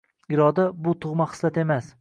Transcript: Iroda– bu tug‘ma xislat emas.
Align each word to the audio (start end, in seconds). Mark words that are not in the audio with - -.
Iroda– 0.35 0.65
bu 0.87 0.95
tug‘ma 1.05 1.31
xislat 1.35 1.65
emas. 1.69 1.89